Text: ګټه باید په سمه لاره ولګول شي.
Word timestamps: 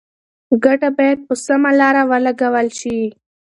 ګټه 0.63 0.89
باید 0.97 1.19
په 1.27 1.33
سمه 1.45 1.71
لاره 1.79 2.03
ولګول 2.11 2.67
شي. 2.79 2.99